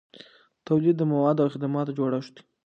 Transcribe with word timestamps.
تولید 0.67 0.95
د 0.99 1.03
موادو 1.11 1.41
او 1.43 1.51
خدماتو 1.53 1.95
جوړښت 1.97 2.31
دی. 2.35 2.41